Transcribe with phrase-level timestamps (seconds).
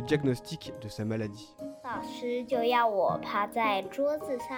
[0.00, 1.48] le diagnostic de sa maladie.
[1.84, 4.56] 老师就要我趴在桌子上。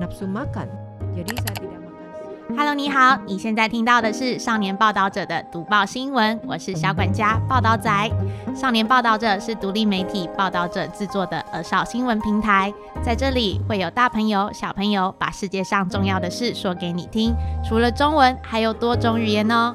[0.00, 0.68] Nafsu makan.
[1.14, 2.56] Jadi saya tidak makan.
[2.56, 7.90] Hello，你好，你现在听到的是少年报道者的读报新闻，我是小管家报道仔。
[8.54, 17.34] 少年报道者是独立媒体报道者制作的儿少新闻平台，在这里会有大朋友、小朋友把世界上重要的事说给你听，
[17.68, 19.74] 除了中文，还有多种语言哦。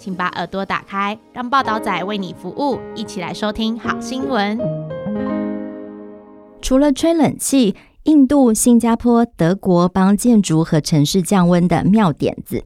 [0.00, 4.58] 请把耳朵打开，让报道仔为你服务，一起来收听好新闻。
[6.62, 12.64] 除了吹冷气，印度、新加坡、德国帮建筑和城市降温的妙点子。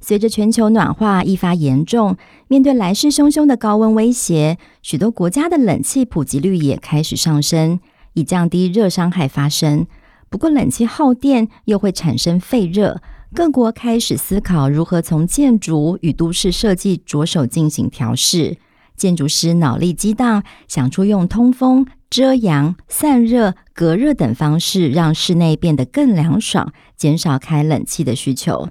[0.00, 2.16] 随着全球暖化愈发严重，
[2.48, 7.78] 面对来势汹汹的高温威胁，许多国家的冷气普及率也开始上升，
[8.14, 9.86] 以降低热伤害发生。
[10.30, 18.58] 不过，冷气耗电又会产生废热，各国开始思考如何从建筑与都市设计着手进行调试。
[18.96, 28.68] 建筑师脑力激荡，想出用通风、遮阳、散热、隔热等方式，让室内变得更凉爽，减少开冷气的需求。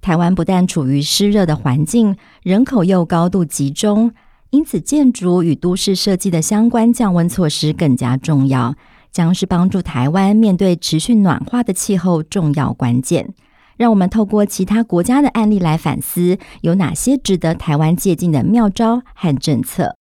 [0.00, 4.12] 台湾不但处于湿热的环境，人口又高度集中，
[4.48, 8.74] 因此建筑与都市设计的相关降温措施更加重要，
[9.12, 13.34] 将是帮助台湾面对持续暖化的气候重要关键。
[13.80, 19.96] 让我们透过其他国家的案例来反思，有哪些值得台湾借鉴的妙招和政策。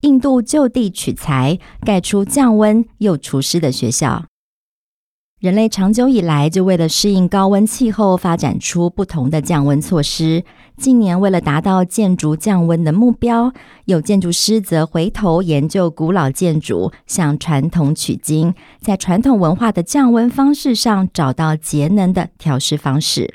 [0.00, 4.29] 印度就地取材，盖出降温又除湿的学校。
[5.40, 10.44] 人类长久以来就为了适应高温气候，发展出不同的降温措施。
[10.76, 13.50] 近年为了达到建筑降温的目标，
[13.86, 23.32] 有建筑师则回头研究古老建筑，向传统取经，在传统文化的降温方式上找到节能的调适方式。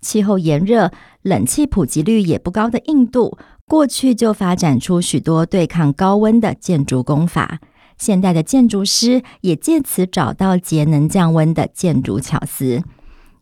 [0.00, 0.90] 气候炎热、
[1.20, 7.60] 冷气普及率也不高的印度，过去就发展出许多对抗高温的建筑工法。
[7.98, 12.82] 现代的建筑师也借此找到节能降温的建筑巧思。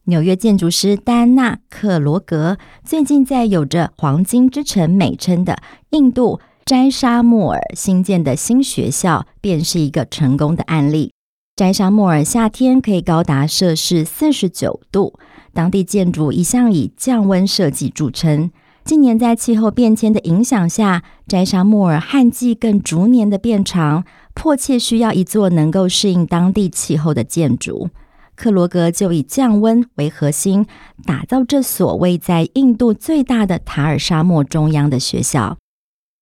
[0.04, 5.58] 纽约建筑师戴安娜·克罗格最近在有着“黄金之城”美称的
[5.90, 11.12] 印度斋沙莫尔新建的新学校，便是一个成功的案例。
[11.56, 15.18] 斋沙莫尔夏天可以高达摄氏四十九度，
[15.52, 18.50] 当地建筑一向以降温设计著称。
[18.84, 27.88] 近年在气候变迁的影响下，斋沙莫尔旱季更逐年的变长，迫切需要一座能够适应当地气候的建筑。
[28.36, 30.66] 克罗格就以降温为核心，
[31.06, 35.56] 打造这所位在印度最大的塔尔沙漠中央的学校。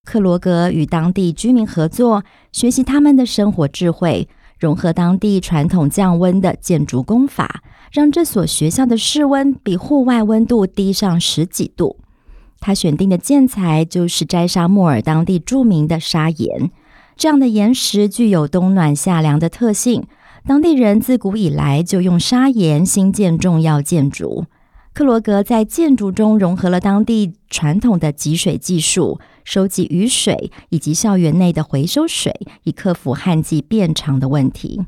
[0.04, 11.96] 克罗格与当地居民合作，学习他们的生活智慧，融合当地传统降温的建筑工法，让这所学校的室温比户外温度低上十几度。
[12.60, 16.70] 他选定的建材就是斋沙莫尔当地著名的砂岩，
[17.22, 20.08] 这样的岩石具有冬暖夏凉的特性。
[20.44, 24.46] 当地人自古以来就用砂岩兴建重要建筑。
[24.92, 32.34] 克罗格在建筑中融合了当地传统的集水技术，收集雨水以及校园内的回收水，
[32.64, 34.82] 以克服旱季变长的问题。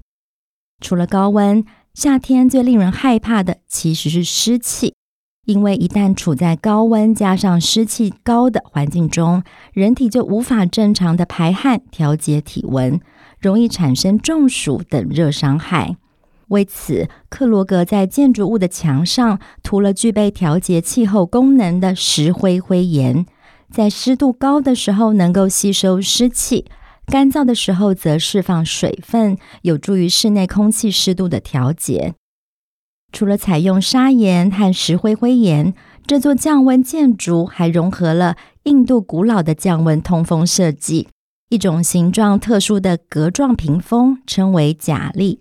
[0.81, 1.65] 除了高温，
[1.95, 4.94] 夏天最令人害怕的其实是湿气，
[5.45, 13.01] 因为一旦处在高温加上湿气高的环境中，人体就无法正常的排汗调节体温。
[13.41, 15.99] 容易产生中暑等热伤害。
[16.49, 23.27] 为此，克罗格在建筑物的墙上涂了具备调节气候功能的石灰灰岩，
[23.71, 26.65] 在湿度高的时候能够吸收湿气，
[27.05, 32.15] 干燥的时候则释放水分，有助于室内空气湿度的调节。
[33.15, 35.73] 除了采用砂岩和石灰灰岩，
[36.05, 41.07] 这座降温建筑还融合了印度古老的降温通风设计。
[41.49, 45.39] 一种形状特殊的格状屏风称为甲笠，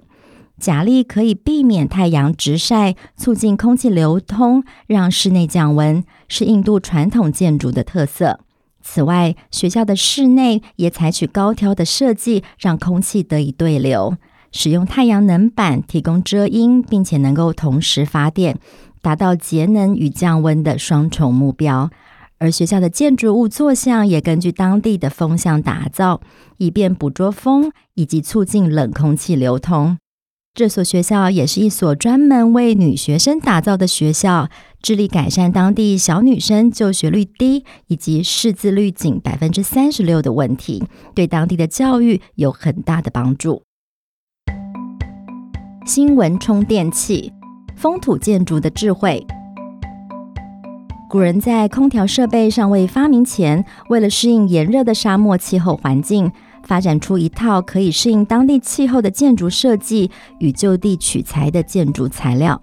[0.60, 8.42] 甲笠可以避免太阳直晒，促进空气流通，让室内降温，是印度传统建筑的特色。
[8.84, 14.16] 此外，学校的室内也采取高挑的设计，让空气得以对流，
[14.54, 18.58] 使用太阳能板提供遮阴，并且能够同时发电，
[19.02, 21.90] 达到节能与降温的双重目标。
[22.38, 26.22] 而学校的建筑物坐向也根据当地的风向打造，
[26.58, 29.98] 以便捕捉风以及促进冷空气流通。
[30.54, 34.50] 这所学校也是一所专门为女学生打造的学校，
[34.84, 40.84] 致力改善当地小女生就学率低以及识字率仅百分之三十六的问题，
[41.16, 43.64] 对当地的教育有很大的帮助。
[45.86, 47.30] 新闻充电器，
[47.76, 49.26] 风土建筑的智慧。
[51.10, 56.32] 古人在空调设备尚未发明前，为了适应炎热的沙漠气候环境，
[56.64, 60.10] 发展出一套可以适应当地气候的建筑设计
[60.40, 62.62] 与就地取材的建筑材料。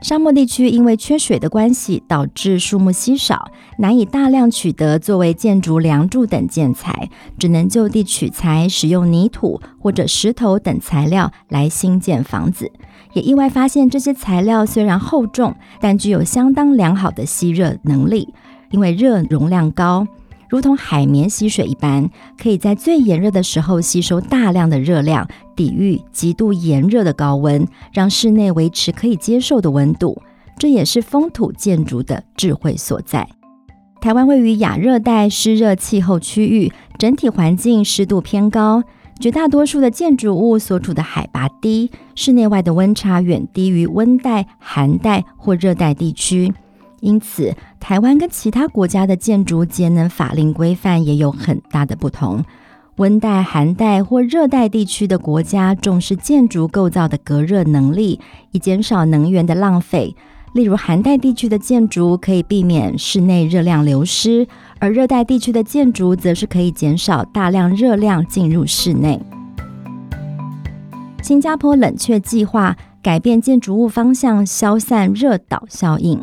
[0.00, 12.70] 沙漠地区因为缺水的关系，导致树木稀少，难以大量取得作为建筑梁柱等建材，只能就地取材，使用泥土或者石头等材料来兴建房子。
[13.14, 18.32] 也意外发现，这些材料虽然厚重，但具有相当良好的吸热能力，
[18.70, 20.06] 因为热容量高。
[20.48, 22.08] 如同海绵吸水一般，
[22.40, 30.20] 可以在最炎热的时候吸收大量的热量，抵御极度炎热的高温，让室内维持可以接受的温度。
[30.56, 33.28] 这也是风土建筑的智慧所在。
[34.00, 38.82] 台湾位于亚热带湿热气候区域，整体环境湿度偏高，
[39.20, 46.52] 绝大多数的建筑物所处的海拔低，室内外的温差远低于温带、寒带或热带地区。
[47.00, 52.44] 因此，台湾跟其他国家的建筑节能法令规范也有很大的不同。
[52.96, 58.18] 温带、寒带或热带地区的国家重视建筑构造的隔热能力，
[58.50, 60.16] 以减少能源的浪费。
[60.54, 64.48] 例如，寒带地区的建筑可以避免室内热量流失，
[64.80, 69.20] 而热带地区的建筑则是可以减少大量热量进入室内。
[71.22, 76.20] 新加坡冷却计划改变建筑物方向，消散热岛效应。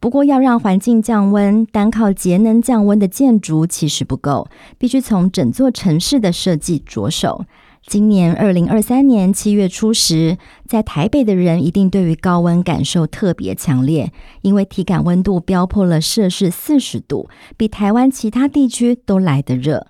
[0.00, 4.48] 不过，要让环境降温，单靠节能降温的建筑其实不够，
[4.78, 7.44] 必须从整座城市的设计着手。
[7.86, 14.10] 今年二零二三年七月初时，在台北的人一定对于高温感受特别强烈，
[14.40, 19.88] 因为体感温度飙破了摄氏四十度，比台湾其他地区都来得热。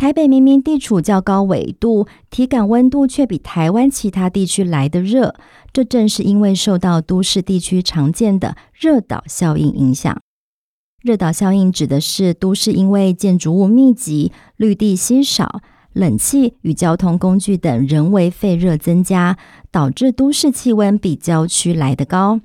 [0.00, 5.34] 台北明明地处较高纬度，体感温度却比台湾其他地区来得热。
[5.74, 10.18] 这正是因为受到都市地区常见的热岛效应影响。
[11.02, 15.60] 热岛效应指的是都市因为建筑物密集、绿地稀少、
[15.92, 19.36] 冷气与交通工具等人为废热增加，
[19.70, 22.40] 导致都市气温比郊区来得高。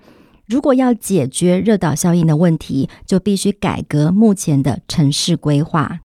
[0.45, 6.01] 如果要解决热岛效应的问题，就必须改革目前的城市规划。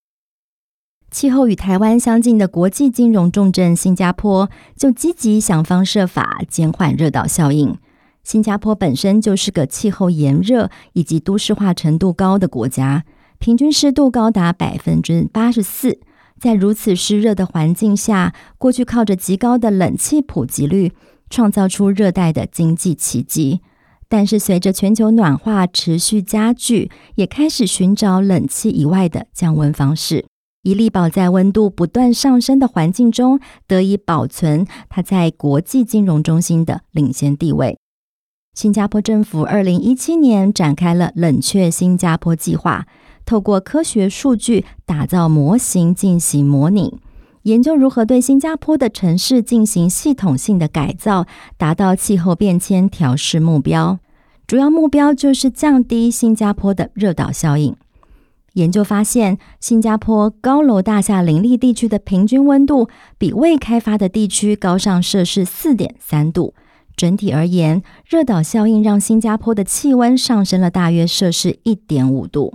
[1.10, 7.76] 气候与台湾相近的国际金融重镇新加坡，就积极想方设法减缓热岛效应。
[8.22, 13.04] 新加坡本身就是个气候炎热以及都市化程度高的国家，
[13.38, 15.98] 平均湿度高达百分之八十四。
[16.38, 20.92] 在如此湿热的环境下，过去靠着极高的冷气普及率，
[21.28, 23.60] 创造出热带的经济奇迹。
[24.08, 30.29] 但是随着全球暖化持续加剧，也开始寻找冷气以外的降温方式。
[30.62, 37.78] 以力保在温度不断上升的环境中得以保存它在国际金融中心的领先地位。
[38.52, 42.86] 新加坡政府二零一七年展开了冷却新加坡计划，
[43.24, 46.98] 透过科学数据打造模型进行模拟，
[47.44, 51.26] 研究如何对新加坡的城市进行系统性的改造，
[51.56, 53.98] 达到气候变迁调适目标。
[54.46, 57.76] 主要目标就是降低新加坡的热岛效应。
[58.54, 66.54] 研究发现，新加坡高楼大厦林立地区的平均温度比未开发的地区高上摄氏四点三度。
[66.96, 72.52] 整体而言，热岛效应让新加坡的气温上升了大约摄氏一点五度。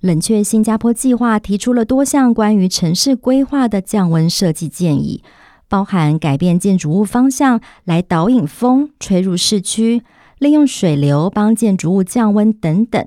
[0.00, 5.22] 冷却新加坡计划提出了多项关于城市规划的降温设计建议，
[5.68, 10.02] 包含改变建筑物方向来导引风吹入市区，
[10.40, 13.06] 利用水流帮建筑物降温等等。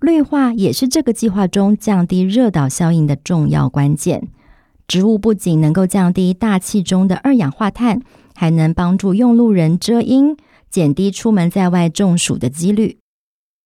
[0.00, 4.28] 绿化也是这个计划中降低热岛效应的重要关键。
[4.88, 8.00] 植物不仅能够降低大气中的二氧化碳，
[8.34, 10.36] 还能帮助用路人遮阴，
[10.68, 12.98] 减低出门在外中暑的几率。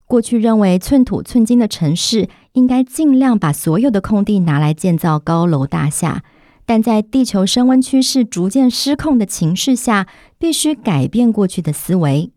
[0.06, 6.22] 过去认为寸土寸金的城市应该尽量把所有的空地拿来建造高楼大厦，
[6.66, 12.33] 但在地球升温趋势逐渐失控的情势下，必须改变过去的思维。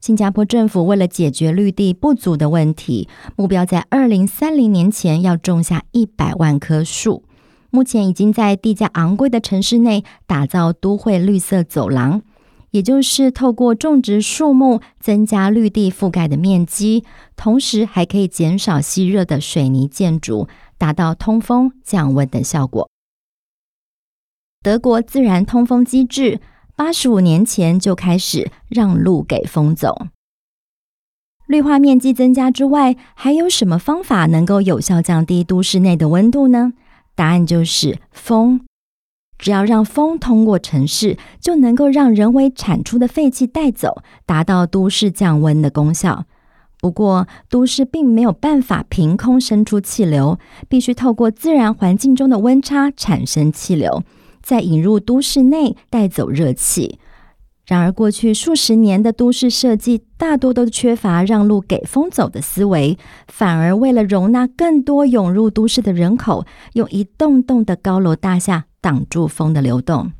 [0.00, 7.22] 新加坡政府为了解决绿地不足的问题，目标在二零三零年前要种下一百万棵树。
[7.68, 12.22] 目前已经在地价昂贵的城市内打造都会绿色走廊，
[12.70, 17.04] 也就是透过种植树木增加绿地覆盖的面积，
[17.36, 22.88] 同时还可以减少吸热的水泥建筑，达到通风降温的效果。
[24.62, 26.40] 德国自然通风机制。
[26.80, 30.06] 八十五年前就开始让路给风走。
[31.46, 36.72] 绿化面积增加之外，还有什么方法能够有效降低都市内的温度呢？
[37.14, 38.62] 答案就是风。
[39.36, 46.24] 只要让风通过城市，就能够让人为产出的废气带走，达到都市降温的功效。
[46.80, 54.02] 不过，都市并没有办法凭空生出气流，必须透过自然环境中的温差产生气流，
[54.42, 56.98] 再引入都市内带走热气。
[57.66, 70.10] 然而，过去数十年的都市设计大多都缺乏让路给风走的思维，反而为了容纳更多涌入都市的人口，用一栋栋的高楼大厦挡住风的流动。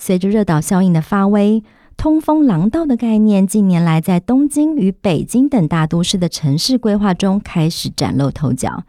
[0.00, 1.62] 随着热岛效应的发威，
[1.98, 8.84] 通风廊道的概念近年来在东京与北京等大都市的城市规划中开始崭露头角。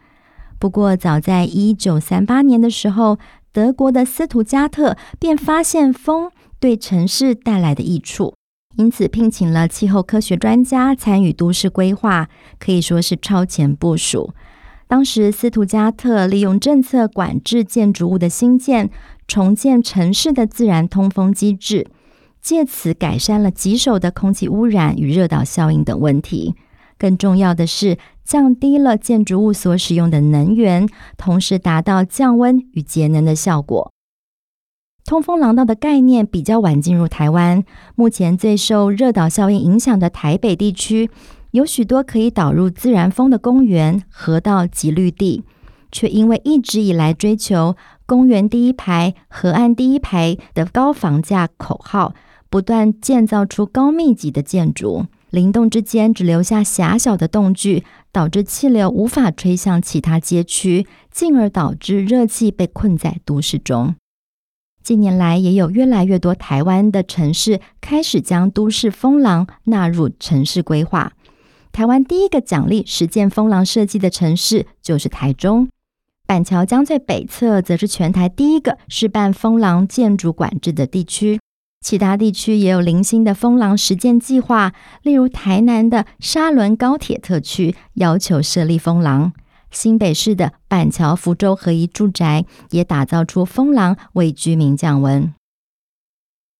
[0.57, 3.17] 不过，早在一九三八年的时候，
[3.53, 8.33] 德国的斯图加特便发现风对城市带来的益处，
[8.77, 12.27] 因此聘请了气候科学专家参与都市规划，
[12.59, 14.33] 可以说是超前部署。
[14.87, 18.89] 当时，斯图加特利用政策管制建筑物的新建，
[19.27, 21.87] 重建城市的自然通风机制。
[22.41, 26.55] 借此改善了棘手的空气污染与热岛效应等问题。
[27.03, 33.91] 更重要的是，降低了建筑物所使用的能源，同时达到降温与节能的效果。
[35.03, 37.65] 通风廊道的概念比较晚进入台湾。
[37.95, 41.09] 目前最受热岛效应影响的台北地区，
[41.51, 45.43] 有许多可以导入自然风的公园、河道及绿地，
[45.91, 47.75] 却因为一直以来追求
[48.07, 52.13] “公园第一排，河岸第一排”的高房价口号。
[52.49, 63.95] 不断建造出高密集的建筑，灵动之间只留下狭小的洞距，导致气流无法吹向其他街区，进而导致热气被困在都市中。
[64.83, 71.13] 近年来，也有越来越多台湾的城市开始将都市风廊纳入城市规划。
[71.71, 75.67] 台湾第一个奖励实践风廊设计的城市就是台中，
[76.27, 81.39] 板桥江最北侧则是全台第一个试办风廊建筑管制的地区。
[81.83, 89.33] 其他地区也有零星的风廊实践计划，例如台南的沙仑高铁特区要求设立风廊，
[89.69, 95.33] 新北市的板桥福州合一住宅也打造出风廊为居民降温。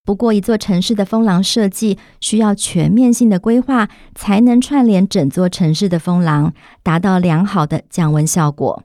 [0.06, 6.54] 不过，一座城市的风廊设计需要全面性的规划，才能串联整座城市的风廊，
[6.84, 8.84] 达到良好的降温效果。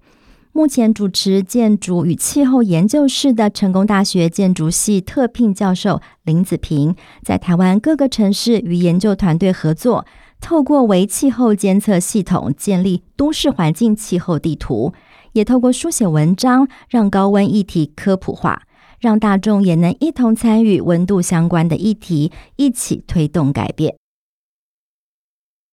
[0.52, 10.04] 目前主持建筑与气候研究室的成功大学建筑系特聘教授林子平，在台湾各个城市与研究团队合作，
[10.40, 14.92] 透过微气候监测系统建立都市环境气候地图，
[15.32, 18.62] 也透过书写文章让高温议题科普化，
[18.98, 23.96] 让大众也能一同参与温度相关的议题，一起推动改变。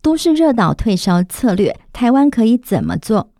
[0.03, 3.31] 都市热岛退烧策略，台湾可以怎么做？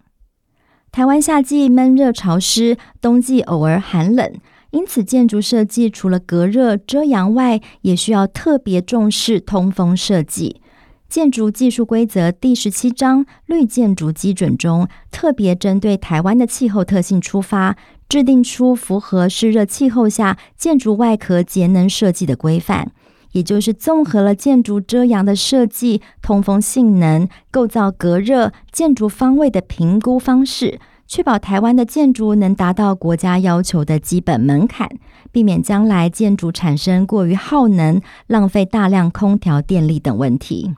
[0.95, 4.31] 台湾夏季闷热潮湿，冬季偶尔寒冷，
[4.71, 10.61] 因此建筑设计除了隔热遮阳外，也需要特别重视通风设计。
[11.09, 17.75] 建筑技术规则第十七章绿建筑基准中，特别针对台湾的气候特性出发，
[18.07, 22.93] 制定出符合湿热气候下建筑外壳节能设计的规范，
[23.35, 30.79] 也就是综合了建筑遮阳的设计、通风性能、构造隔热、建筑方位的评估方式。
[31.05, 34.89] 确保台湾的建筑能达到国家要求的基本门槛，
[35.33, 40.73] 避免将来建筑产生过于耗能、浪费大量空调电力等问题。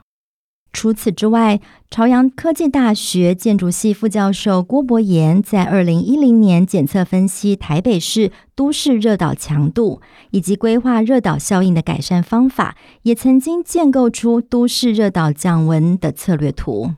[0.78, 16.92] 除此之外，朝阳科技大学建筑系副教授郭伯言在二零一零年检测分析台北市都市热岛强度以及规划热岛效应的改善方法，也曾经建构出都市热岛降温的策略图。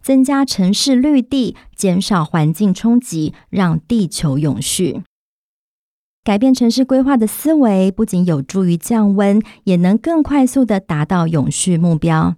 [0.00, 5.02] 增加城市绿地，减少环境冲击，让地球永续。
[6.30, 12.36] 改变城市规划的思维，不仅有助于降温，也能更快速地达到永续目标。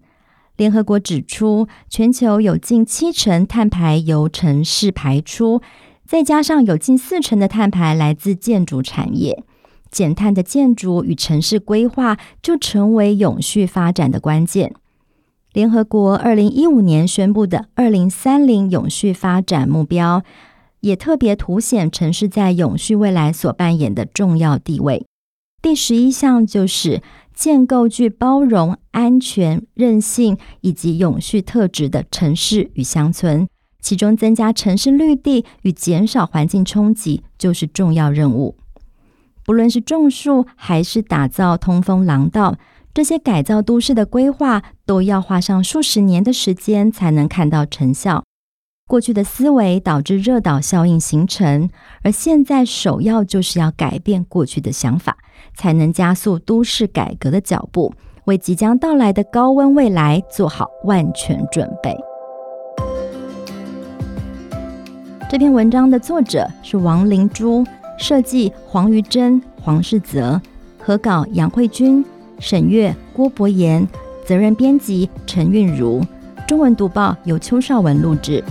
[0.57, 5.61] 联合国指出，全球有近七成碳排由城市排出，
[6.07, 9.45] 再加上有近四成的碳排来自建筑产业，
[9.91, 14.73] 减碳的建筑与城市规划就成为永续发展的关键。
[15.53, 20.23] 联合国二零一五年宣布的二零三零永续发展目标，
[20.83, 25.05] 也特别凸显城市在永续未来所扮演的重要地位。
[25.63, 27.03] 第十一项就是
[27.35, 33.49] 建构具包容、安全、韧性以及永续特质的城市与乡村，
[33.81, 38.57] 其中增加城市绿地与减少环境冲击就是重要任务。
[39.45, 42.59] 不论是种树还是打造通风廊道。
[42.95, 48.23] 这些改造都市的规划都要花上数十年的时间才能看到成效。
[48.93, 51.71] 过去的思维导致热岛效应形成，
[52.03, 55.17] 而现在首要就是要改变过去的想法，
[55.55, 57.95] 才能加速都市改革的脚步，
[58.27, 61.97] 为即将到来的高温未来做好万全准备。
[65.31, 67.65] 这篇文章的作者是王灵珠，
[67.97, 70.39] 设计黄瑜珍、黄世泽，
[70.79, 72.05] 合稿杨慧君、
[72.39, 73.89] 沈月郭伯言，
[74.27, 76.05] 责任编辑陈韵如。
[76.47, 78.45] 中文读报由邱少文录制。